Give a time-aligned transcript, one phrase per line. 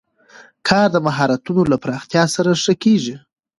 [0.67, 3.15] کار د مهارتونو له پراختیا سره ښه کېږي